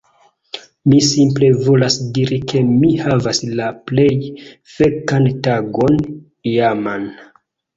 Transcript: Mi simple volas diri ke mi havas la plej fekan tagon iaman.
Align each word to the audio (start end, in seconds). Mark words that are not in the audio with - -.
Mi 0.91 1.01
simple 1.07 1.49
volas 1.65 1.97
diri 2.15 2.39
ke 2.53 2.63
mi 2.71 2.91
havas 3.03 3.43
la 3.61 3.69
plej 3.91 4.09
fekan 4.79 5.29
tagon 5.49 6.01
iaman. 6.57 7.07